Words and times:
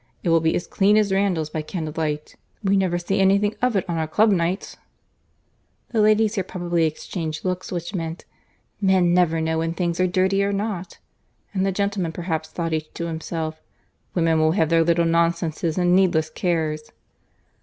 It 0.23 0.29
will 0.29 0.39
be 0.39 0.55
as 0.55 0.65
clean 0.65 0.97
as 0.97 1.11
Randalls 1.13 1.51
by 1.51 1.61
candlelight. 1.61 2.35
We 2.63 2.75
never 2.75 2.97
see 2.97 3.19
any 3.19 3.37
thing 3.37 3.53
of 3.61 3.75
it 3.75 3.87
on 3.87 3.97
our 3.99 4.07
club 4.07 4.31
nights." 4.31 4.75
The 5.89 6.01
ladies 6.01 6.33
here 6.33 6.43
probably 6.43 6.87
exchanged 6.87 7.45
looks 7.45 7.71
which 7.71 7.93
meant, 7.93 8.25
"Men 8.81 9.13
never 9.13 9.39
know 9.39 9.59
when 9.59 9.75
things 9.75 9.99
are 9.99 10.07
dirty 10.07 10.43
or 10.43 10.51
not;" 10.51 10.97
and 11.53 11.67
the 11.67 11.71
gentlemen 11.71 12.13
perhaps 12.13 12.49
thought 12.49 12.73
each 12.73 12.91
to 12.95 13.05
himself, 13.05 13.61
"Women 14.15 14.39
will 14.39 14.53
have 14.53 14.69
their 14.69 14.83
little 14.83 15.05
nonsenses 15.05 15.77
and 15.77 15.95
needless 15.95 16.31
cares." 16.31 16.91